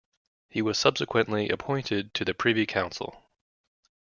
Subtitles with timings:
[0.49, 3.21] He was subsequently appointed to the Privy Council.